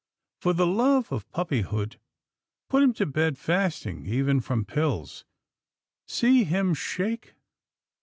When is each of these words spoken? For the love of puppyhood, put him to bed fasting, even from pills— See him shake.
For 0.39 0.53
the 0.53 0.65
love 0.65 1.11
of 1.11 1.29
puppyhood, 1.31 1.99
put 2.71 2.81
him 2.81 2.91
to 2.95 3.05
bed 3.05 3.37
fasting, 3.37 4.07
even 4.07 4.39
from 4.41 4.65
pills— 4.65 5.25
See 6.17 6.43
him 6.43 6.73
shake. 6.73 7.35